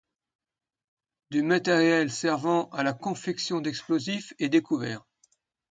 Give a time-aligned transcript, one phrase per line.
[1.29, 5.05] Du matériel servant à la confection d'explosifs est découvert.